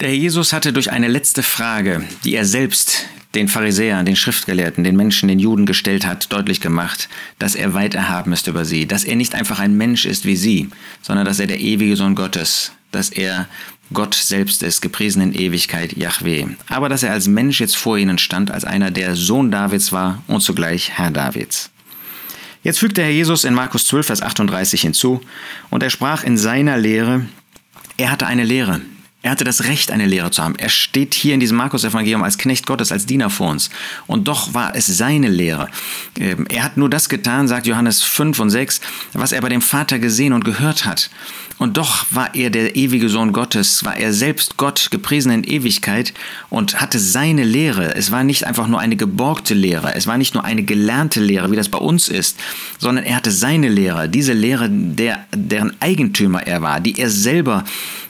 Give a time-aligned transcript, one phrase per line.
[0.00, 4.84] Der Herr Jesus hatte durch eine letzte Frage, die er selbst den Pharisäern, den Schriftgelehrten,
[4.84, 7.08] den Menschen, den Juden gestellt hat, deutlich gemacht,
[7.40, 10.36] dass er weit erhaben ist über sie, dass er nicht einfach ein Mensch ist wie
[10.36, 10.68] sie,
[11.02, 13.48] sondern dass er der ewige Sohn Gottes, dass er
[13.92, 16.46] Gott selbst ist, gepriesen in Ewigkeit Yahweh.
[16.68, 20.22] Aber dass er als Mensch jetzt vor ihnen stand, als einer, der Sohn Davids war
[20.28, 21.70] und zugleich Herr Davids.
[22.62, 25.22] Jetzt fügt der Herr Jesus in Markus 12, Vers 38 hinzu,
[25.70, 27.26] und er sprach in seiner Lehre,
[27.96, 28.80] er hatte eine Lehre,
[29.28, 30.54] er hatte das Recht, eine Lehre zu haben.
[30.56, 33.68] Er steht hier in diesem Markus-Evangelium als Knecht Gottes, als Diener vor uns.
[34.06, 35.68] Und doch war es seine Lehre.
[36.18, 38.80] Ähm, er hat nur das getan, sagt Johannes 5 und 6,
[39.12, 41.10] was er bei dem Vater gesehen und gehört hat.
[41.58, 46.14] Und doch war er der ewige Sohn Gottes, war er selbst Gott, gepriesen in Ewigkeit
[46.50, 47.96] und hatte seine Lehre.
[47.96, 51.50] Es war nicht einfach nur eine geborgte Lehre, es war nicht nur eine gelernte Lehre,
[51.50, 52.38] wie das bei uns ist,
[52.78, 57.64] sondern er hatte seine Lehre, diese Lehre, der, deren Eigentümer er war, die er selber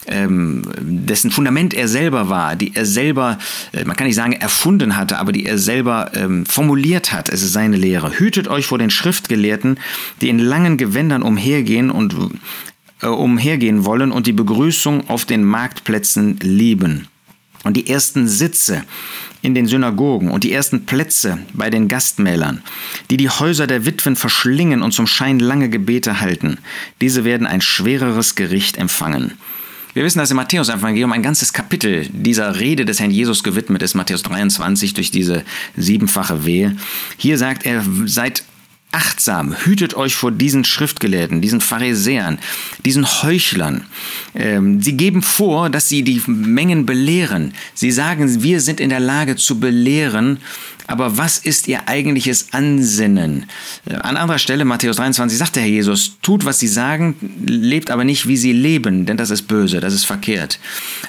[0.08, 3.38] ähm, dessen Fundament er selber war, die er selber,
[3.72, 7.28] äh, man kann nicht sagen erfunden hatte, aber die er selber ähm, formuliert hat.
[7.28, 8.18] Es ist seine Lehre.
[8.18, 9.78] Hütet euch vor den Schriftgelehrten,
[10.20, 12.16] die in langen Gewändern umhergehen und
[13.02, 17.08] umhergehen wollen und die Begrüßung auf den Marktplätzen lieben.
[17.64, 18.84] Und die ersten Sitze
[19.42, 22.62] in den Synagogen und die ersten Plätze bei den Gastmälern,
[23.10, 26.58] die die Häuser der Witwen verschlingen und zum Schein lange Gebete halten,
[27.00, 29.32] diese werden ein schwereres Gericht empfangen.
[29.94, 33.94] Wir wissen, dass im Matthäus-Evangelium ein ganzes Kapitel dieser Rede des Herrn Jesus gewidmet ist,
[33.94, 35.44] Matthäus 23, durch diese
[35.76, 36.76] siebenfache Wehe.
[37.16, 38.44] Hier sagt er, seid
[38.90, 42.38] achtsam, hütet euch vor diesen Schriftgelehrten, diesen Pharisäern,
[42.84, 43.84] diesen Heuchlern.
[44.34, 47.52] Ähm, sie geben vor, dass sie die Mengen belehren.
[47.74, 50.38] Sie sagen, wir sind in der Lage zu belehren,
[50.88, 53.44] aber was ist ihr eigentliches Ansinnen?
[53.88, 57.14] An anderer Stelle, Matthäus 23, sagt der Herr Jesus, tut, was sie sagen,
[57.46, 60.58] lebt aber nicht, wie sie leben, denn das ist böse, das ist verkehrt.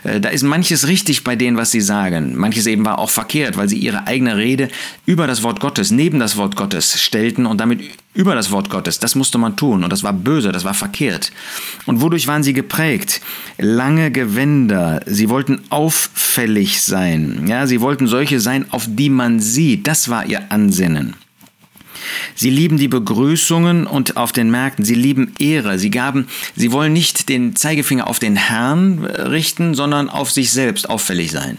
[0.03, 2.36] Äh, da ist manches richtig bei denen, was sie sagen.
[2.36, 4.67] Manches eben war auch verkehrt, weil sie ihre eigene Rede
[5.05, 7.80] über das Wort Gottes, neben das Wort Gottes stellten und damit
[8.14, 8.99] über das Wort Gottes.
[8.99, 11.31] Das musste man tun und das war böse, das war verkehrt.
[11.86, 13.21] Und wodurch waren sie geprägt?
[13.58, 14.99] Lange Gewänder.
[15.05, 17.45] Sie wollten auffällig sein.
[17.48, 19.68] Ja, sie wollten solche sein, auf die man sieht.
[19.77, 21.15] Das war ihr Ansinnen.
[22.36, 24.86] Sie lieben die Begrüßungen und auf den Märkten.
[24.86, 25.80] Sie lieben Ehre.
[25.80, 30.89] Sie gaben, sie wollen nicht den Zeigefinger auf den Herrn richten, sondern auf sich selbst
[30.89, 31.58] auffällig sein.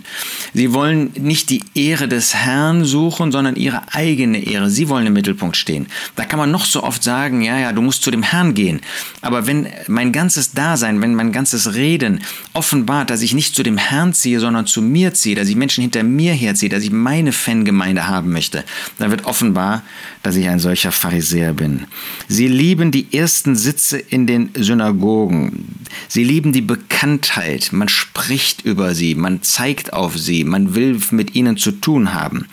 [0.55, 4.71] Sie wollen nicht die Ehre des Herrn suchen, sondern ihre eigene Ehre.
[4.71, 5.87] Sie wollen im Mittelpunkt stehen.
[6.17, 8.81] Da kann man noch so oft sagen, ja, ja, du musst zu dem Herrn gehen.
[9.21, 12.21] Aber wenn mein ganzes Dasein, wenn mein ganzes Reden
[12.53, 15.83] offenbart, dass ich nicht zu dem Herrn ziehe, sondern zu mir ziehe, dass ich Menschen
[15.83, 18.65] hinter mir herziehe, dass ich meine Fangemeinde haben möchte,
[18.99, 19.83] dann wird offenbar,
[20.23, 21.87] dass ich ein solcher Pharisäer bin.
[22.29, 25.87] Sie lieben die ersten Sitze in den Synagogen.
[26.09, 27.73] Sie lieben die Bekanntheit.
[27.73, 32.47] Man spricht über sie, man zeigt auf sie, man will mit ihnen zu tun haben.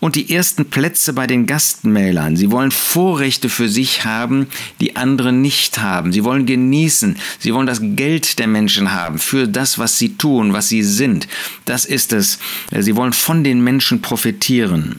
[0.00, 2.36] Und die ersten Plätze bei den Gastmälern.
[2.36, 4.46] Sie wollen Vorrechte für sich haben,
[4.80, 6.12] die andere nicht haben.
[6.12, 7.16] Sie wollen genießen.
[7.38, 11.28] Sie wollen das Geld der Menschen haben für das, was sie tun, was sie sind.
[11.64, 12.38] Das ist es.
[12.76, 14.98] Sie wollen von den Menschen profitieren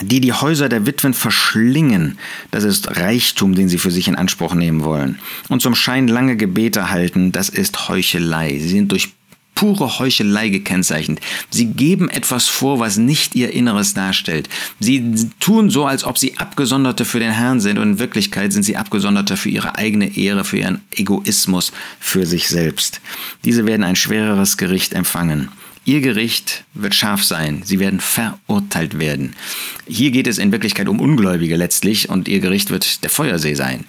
[0.00, 2.18] die die Häuser der Witwen verschlingen,
[2.50, 6.36] das ist Reichtum, den sie für sich in Anspruch nehmen wollen, und zum Schein lange
[6.36, 8.58] Gebete halten, das ist Heuchelei.
[8.58, 9.10] Sie sind durch
[9.58, 11.18] pure Heuchelei gekennzeichnet.
[11.50, 14.48] Sie geben etwas vor, was nicht ihr Inneres darstellt.
[14.78, 18.62] Sie tun so, als ob sie Abgesonderte für den Herrn sind und in Wirklichkeit sind
[18.62, 23.00] sie Abgesonderte für ihre eigene Ehre, für ihren Egoismus, für sich selbst.
[23.44, 25.48] Diese werden ein schwereres Gericht empfangen.
[25.88, 27.62] Ihr Gericht wird scharf sein.
[27.64, 29.34] Sie werden verurteilt werden.
[29.86, 33.86] Hier geht es in Wirklichkeit um Ungläubige letztlich und ihr Gericht wird der Feuersee sein.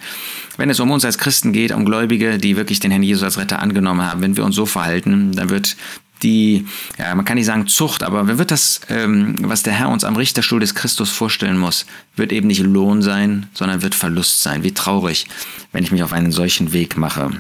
[0.56, 3.38] Wenn es um uns als Christen geht, um Gläubige, die wirklich den Herrn Jesus als
[3.38, 5.76] Retter angenommen haben, wenn wir uns so verhalten, dann wird
[6.24, 6.66] die,
[6.98, 10.06] ja, man kann nicht sagen Zucht, aber wer wird das, ähm, was der Herr uns
[10.06, 11.86] am Richterstuhl des Christus vorstellen muss,
[12.16, 14.64] wird eben nicht Lohn sein, sondern wird Verlust sein.
[14.64, 15.28] Wie traurig,
[15.74, 17.32] wenn ich mich auf einen solchen Weg mache.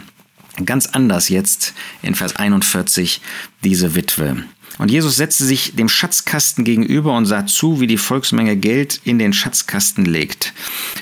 [0.65, 3.21] Ganz anders jetzt in Vers 41
[3.63, 4.43] diese Witwe.
[4.79, 9.19] Und Jesus setzte sich dem Schatzkasten gegenüber und sah zu, wie die Volksmenge Geld in
[9.19, 10.53] den Schatzkasten legt.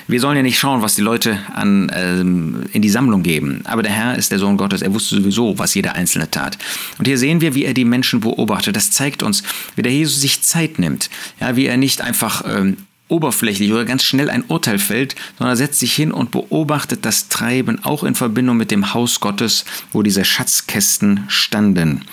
[0.08, 3.60] Wir sollen ja nicht schauen, was die Leute an, ähm, in die Sammlung geben.
[3.64, 4.82] Aber der Herr ist der Sohn Gottes.
[4.82, 6.58] Er wusste sowieso, was jeder Einzelne tat.
[6.98, 8.74] Und hier sehen wir, wie er die Menschen beobachtet.
[8.74, 9.44] Das zeigt uns,
[9.76, 11.08] wie der Jesus sich Zeit nimmt.
[11.40, 12.78] Ja, wie er nicht einfach ähm,
[13.08, 17.84] oberflächlich oder ganz schnell ein Urteil fällt, sondern setzt sich hin und beobachtet das Treiben
[17.84, 22.04] auch in Verbindung mit dem Haus Gottes, wo diese Schatzkästen standen.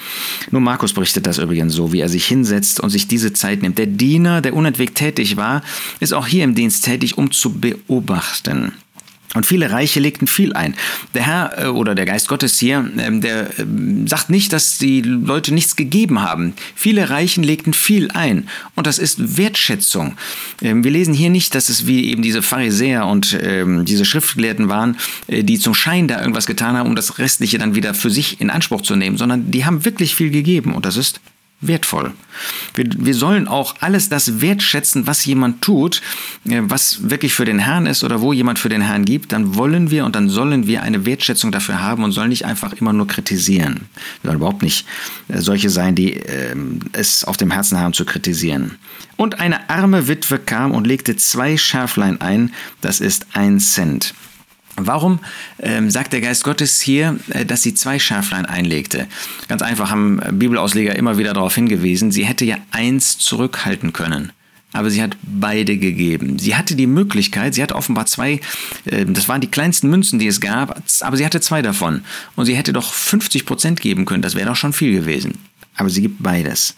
[0.51, 3.77] Nur Markus berichtet das übrigens so, wie er sich hinsetzt und sich diese Zeit nimmt.
[3.77, 5.61] Der Diener, der unentwegt tätig war,
[5.99, 8.73] ist auch hier im Dienst tätig, um zu beobachten.
[9.35, 10.75] Und viele Reiche legten viel ein.
[11.13, 15.01] Der Herr äh, oder der Geist Gottes hier, ähm, der ähm, sagt nicht, dass die
[15.01, 16.53] Leute nichts gegeben haben.
[16.75, 18.47] Viele Reichen legten viel ein.
[18.75, 20.17] Und das ist Wertschätzung.
[20.61, 24.97] Ähm, wir lesen hier nicht, dass es wie eben diese Pharisäer und diese Schriftgelehrten waren,
[25.27, 28.39] äh, die zum Schein da irgendwas getan haben, um das Restliche dann wieder für sich
[28.41, 30.73] in Anspruch zu nehmen, sondern die haben wirklich viel gegeben.
[30.73, 31.19] Und das ist
[31.67, 32.13] wertvoll.
[32.73, 36.01] Wir, wir sollen auch alles das wertschätzen, was jemand tut,
[36.45, 39.55] äh, was wirklich für den Herrn ist oder wo jemand für den Herrn gibt, dann
[39.55, 42.93] wollen wir und dann sollen wir eine Wertschätzung dafür haben und sollen nicht einfach immer
[42.93, 43.87] nur kritisieren.
[44.21, 44.85] Wir sollen überhaupt nicht
[45.27, 46.55] äh, solche sein, die äh,
[46.93, 48.77] es auf dem Herzen haben zu kritisieren.
[49.17, 54.13] Und eine arme Witwe kam und legte zwei Schärflein ein, das ist ein Cent.
[54.77, 55.19] Warum
[55.59, 59.07] ähm, sagt der Geist Gottes hier, äh, dass sie zwei Schärflein einlegte?
[59.47, 64.31] Ganz einfach haben Bibelausleger immer wieder darauf hingewiesen, sie hätte ja eins zurückhalten können.
[64.73, 66.37] Aber sie hat beide gegeben.
[66.37, 68.41] Sie hatte die Möglichkeit, sie hatte offenbar zwei,
[68.83, 72.03] äh, das waren die kleinsten Münzen, die es gab, aber sie hatte zwei davon.
[72.35, 75.37] Und sie hätte doch 50 Prozent geben können, das wäre doch schon viel gewesen.
[75.77, 76.75] Aber sie gibt beides.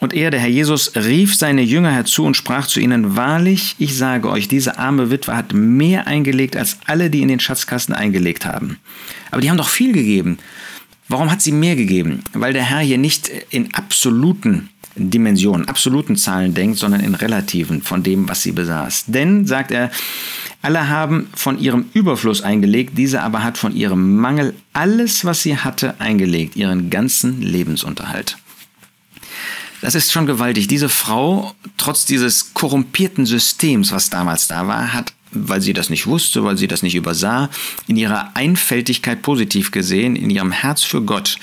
[0.00, 3.96] Und er, der Herr Jesus, rief seine Jünger herzu und sprach zu ihnen, Wahrlich, ich
[3.96, 8.46] sage euch, diese arme Witwe hat mehr eingelegt als alle, die in den Schatzkasten eingelegt
[8.46, 8.78] haben.
[9.30, 10.38] Aber die haben doch viel gegeben.
[11.08, 12.22] Warum hat sie mehr gegeben?
[12.32, 18.02] Weil der Herr hier nicht in absoluten Dimensionen, absoluten Zahlen denkt, sondern in relativen von
[18.02, 19.04] dem, was sie besaß.
[19.08, 19.90] Denn, sagt er,
[20.62, 25.56] alle haben von ihrem Überfluss eingelegt, diese aber hat von ihrem Mangel alles, was sie
[25.56, 28.38] hatte, eingelegt, ihren ganzen Lebensunterhalt.
[29.80, 30.68] Das ist schon gewaltig.
[30.68, 36.06] Diese Frau, trotz dieses korrumpierten Systems, was damals da war, hat weil sie das nicht
[36.06, 37.50] wusste, weil sie das nicht übersah,
[37.86, 41.38] in ihrer Einfältigkeit positiv gesehen, in ihrem Herz für Gott,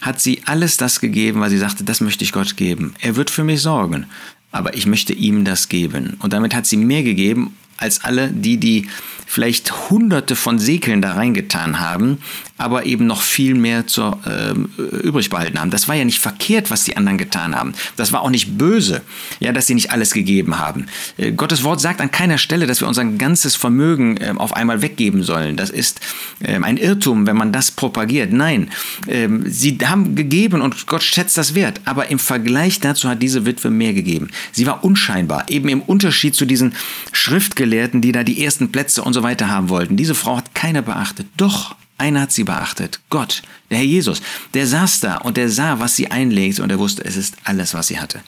[0.00, 2.94] hat sie alles das gegeben, weil sie sagte, das möchte ich Gott geben.
[3.00, 4.06] Er wird für mich sorgen,
[4.50, 6.16] aber ich möchte ihm das geben.
[6.20, 8.88] Und damit hat sie mehr gegeben als alle die, die
[9.26, 12.18] vielleicht hunderte von Sekeln da reingetan haben,
[12.60, 14.52] aber eben noch viel mehr zur, äh,
[14.98, 15.70] übrig behalten haben.
[15.70, 17.72] Das war ja nicht verkehrt, was die anderen getan haben.
[17.96, 19.00] Das war auch nicht böse,
[19.40, 20.86] ja, dass sie nicht alles gegeben haben.
[21.16, 24.82] Äh, Gottes Wort sagt an keiner Stelle, dass wir unser ganzes Vermögen äh, auf einmal
[24.82, 25.56] weggeben sollen.
[25.56, 26.00] Das ist
[26.42, 28.32] ähm, ein Irrtum, wenn man das propagiert.
[28.32, 28.70] Nein,
[29.08, 31.80] ähm, sie haben gegeben und Gott schätzt das wert.
[31.86, 34.28] Aber im Vergleich dazu hat diese Witwe mehr gegeben.
[34.52, 36.74] Sie war unscheinbar, eben im Unterschied zu diesen
[37.12, 39.96] Schriftgelehrten, die da die ersten Plätze und so weiter haben wollten.
[39.96, 41.26] Diese Frau hat keiner beachtet.
[41.36, 43.00] Doch, einer hat sie beachtet.
[43.10, 44.22] Gott, der Herr Jesus.
[44.54, 47.74] Der saß da und der sah, was sie einlegt und er wusste, es ist alles,
[47.74, 48.20] was sie hatte.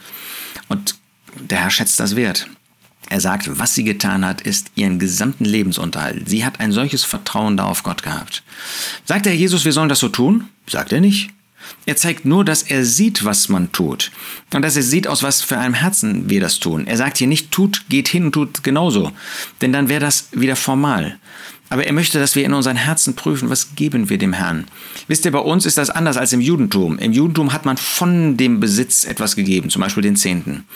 [0.69, 0.97] Und
[1.35, 2.49] der Herr schätzt das wert.
[3.09, 6.29] Er sagt, was sie getan hat, ist ihren gesamten Lebensunterhalt.
[6.29, 8.43] Sie hat ein solches Vertrauen da auf Gott gehabt.
[9.05, 10.49] Sagt der Herr Jesus, wir sollen das so tun?
[10.67, 11.31] Sagt er nicht.
[11.87, 14.11] Er zeigt nur, dass er sieht, was man tut.
[14.53, 16.87] Und dass er sieht, aus was für einem Herzen wir das tun.
[16.87, 19.13] Er sagt hier nicht, tut, geht hin und tut genauso.
[19.61, 21.19] Denn dann wäre das wieder formal.
[21.73, 24.67] Aber er möchte, dass wir in unseren Herzen prüfen, was geben wir dem Herrn.
[25.09, 26.99] Wisst ihr, bei uns ist das anders als im Judentum.
[26.99, 30.67] Im Judentum hat man von dem Besitz etwas gegeben, zum Beispiel den Zehnten.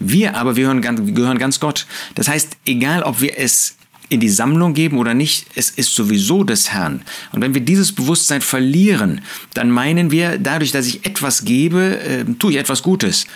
[0.00, 1.86] Wir aber, wir gehören, gehören ganz Gott.
[2.14, 3.76] Das heißt, egal ob wir es
[4.08, 7.02] in die Sammlung geben oder nicht, es ist sowieso des Herrn.
[7.32, 9.20] Und wenn wir dieses Bewusstsein verlieren,
[9.52, 13.26] dann meinen wir, dadurch, dass ich etwas gebe, äh, tue ich etwas Gutes.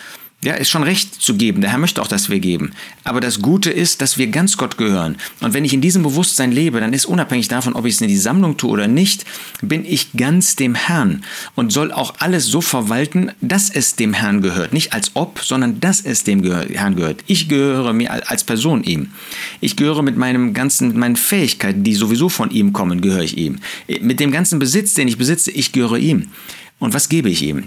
[0.42, 1.60] Ja, ist schon recht zu geben.
[1.60, 2.72] Der Herr möchte auch, dass wir geben.
[3.04, 5.18] Aber das Gute ist, dass wir ganz Gott gehören.
[5.40, 8.08] Und wenn ich in diesem Bewusstsein lebe, dann ist unabhängig davon, ob ich es in
[8.08, 9.26] die Sammlung tue oder nicht,
[9.60, 11.24] bin ich ganz dem Herrn
[11.56, 14.72] und soll auch alles so verwalten, dass es dem Herrn gehört.
[14.72, 17.22] Nicht als ob, sondern dass es dem Herrn gehört.
[17.26, 19.10] Ich gehöre mir als Person ihm.
[19.60, 23.36] Ich gehöre mit meinem ganzen, mit meinen Fähigkeiten, die sowieso von ihm kommen, gehöre ich
[23.36, 23.58] ihm.
[24.00, 26.28] Mit dem ganzen Besitz, den ich besitze, ich gehöre ihm.
[26.78, 27.64] Und was gebe ich ihm?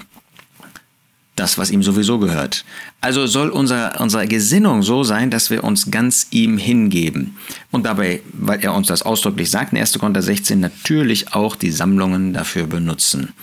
[1.36, 2.64] Das, was ihm sowieso gehört.
[3.02, 7.38] Also soll unser, unsere Gesinnung so sein, dass wir uns ganz ihm hingeben.
[7.72, 9.98] Und dabei, weil er uns das ausdrücklich sagt, in 1.
[9.98, 13.34] Korinther 16, natürlich auch die Sammlungen dafür benutzen.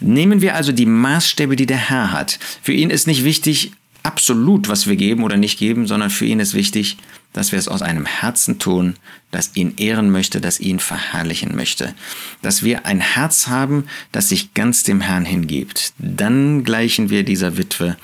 [0.00, 2.38] Nehmen wir also die Maßstäbe, die der Herr hat.
[2.62, 3.72] Für ihn ist nicht wichtig,
[4.04, 6.98] absolut, was wir geben oder nicht geben, sondern für ihn ist wichtig,
[7.34, 8.94] dass wir es aus einem Herzen tun,
[9.30, 11.92] das ihn ehren möchte, das ihn verherrlichen möchte.
[12.40, 15.92] Dass wir ein Herz haben, das sich ganz dem Herrn hingibt.
[15.98, 17.96] Dann gleichen wir dieser Witwe.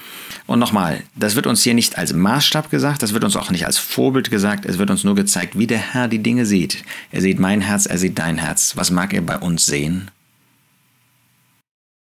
[0.46, 3.66] Und nochmal, das wird uns hier nicht als Maßstab gesagt, das wird uns auch nicht
[3.66, 6.82] als Vorbild gesagt, es wird uns nur gezeigt, wie der Herr die Dinge sieht.
[7.12, 8.72] Er sieht mein Herz, er sieht dein Herz.
[8.76, 10.10] Was mag er bei uns sehen?